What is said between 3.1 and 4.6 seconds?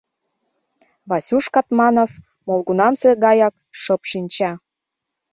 гаяк шып шинча.